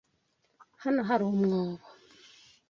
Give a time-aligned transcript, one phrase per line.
[0.83, 1.85] Hano hari umwobo.